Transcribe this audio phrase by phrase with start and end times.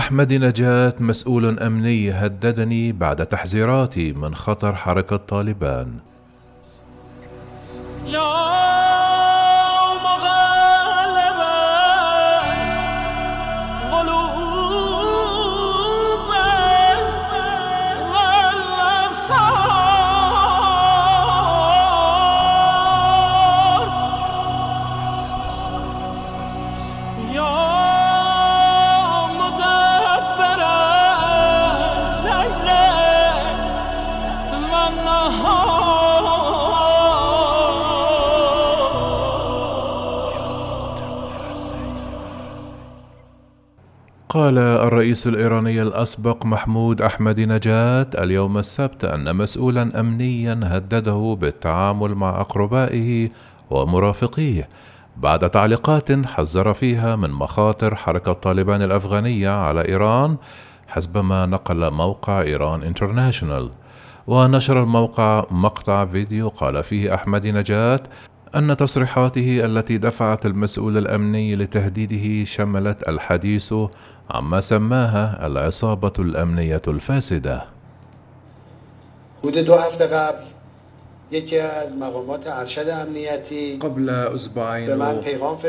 [0.00, 5.88] أحمد نجاة مسؤول أمني هددني بعد تحذيراتي من خطر حركة طالبان.
[44.30, 52.40] قال الرئيس الإيراني الأسبق محمود أحمد نجاة اليوم السبت أن مسؤولا أمنيا هدده بالتعامل مع
[52.40, 53.30] أقربائه
[53.70, 54.68] ومرافقيه
[55.16, 60.36] بعد تعليقات حذر فيها من مخاطر حركة طالبان الأفغانية على إيران
[60.88, 63.70] حسب ما نقل موقع إيران انترناشونال
[64.26, 68.00] ونشر الموقع مقطع فيديو قال فيه أحمد نجاة
[68.56, 73.74] أن تصريحاته التي دفعت المسؤول الأمني لتهديده شملت الحديث
[74.30, 77.64] عما سماها العصابة الأمنية الفاسدة.
[79.42, 80.44] حدود دو هفته قبل
[81.32, 84.98] یکی از مقامات ارشد امنیتی قبل أسبوعين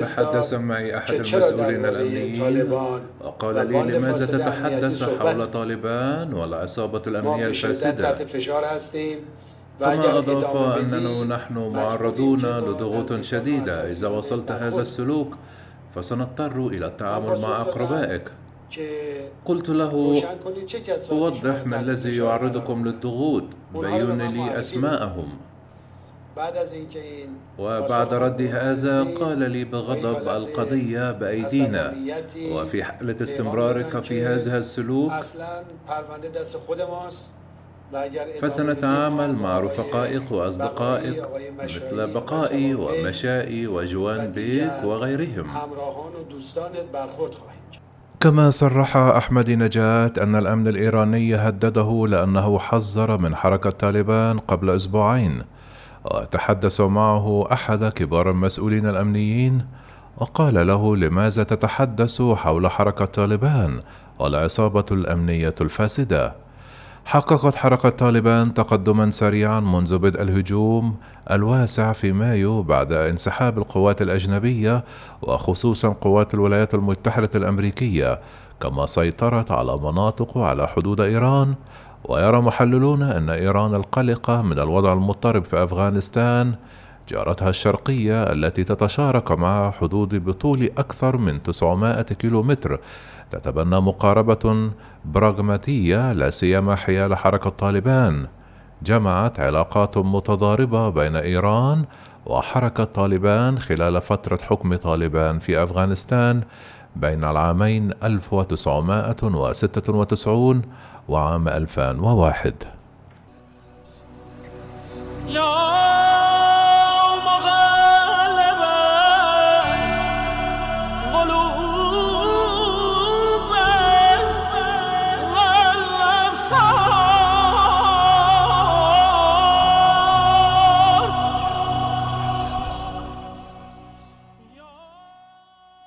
[0.00, 2.72] تحدث معي أحد المسؤولين الأمنيين
[3.20, 8.16] وقال لي لماذا تتحدث حول طالبان والعصابة الأمنية الفاسدة؟
[9.82, 13.92] كما أضاف أننا نحن معرضون لضغوط شديدة.
[13.92, 15.34] إذا وصلت هذا السلوك
[15.94, 18.22] فسنضطر إلى التعامل مع أقربائك.
[19.44, 20.22] قلت له
[21.10, 23.44] وضح ما الذي يعرضكم للضغوط.
[23.74, 25.28] بين لي أسماءهم.
[27.58, 31.94] وبعد رد هذا قال لي بغضب القضية بأيدينا.
[32.52, 35.12] وفي حالة استمرارك في هذا السلوك
[38.40, 41.24] فسنتعامل مع رفقائك وأصدقائك
[41.58, 45.46] مثل بقائي ومشائي وجوان بيك وغيرهم.
[48.20, 55.42] كما صرح أحمد نجاة أن الأمن الإيراني هدده لأنه حذر من حركة طالبان قبل أسبوعين
[56.04, 59.66] وتحدث معه أحد كبار المسؤولين الأمنيين
[60.18, 63.80] وقال له لماذا تتحدث حول حركة طالبان؟
[64.18, 66.41] والعصابة الأمنية الفاسدة؟
[67.04, 70.96] حققت حركة طالبان تقدما سريعا منذ بدء الهجوم
[71.30, 74.84] الواسع في مايو بعد انسحاب القوات الأجنبية
[75.22, 78.20] وخصوصا قوات الولايات المتحدة الأمريكية
[78.60, 81.54] كما سيطرت على مناطق على حدود إيران.
[82.04, 86.54] ويرى محللون أن إيران القلقة من الوضع المضطرب في أفغانستان
[87.08, 92.80] جارتها الشرقية التي تتشارك مع حدود بطول أكثر من 900 كيلومتر.
[93.30, 94.70] تتبنى مقاربة
[95.04, 98.26] براغماتية لا سيما حيال حركة طالبان
[98.82, 101.84] جمعت علاقات متضاربة بين إيران
[102.26, 106.40] وحركة طالبان خلال فترة حكم طالبان في أفغانستان
[106.96, 110.62] بين العامين 1996
[111.08, 112.54] وعام 2001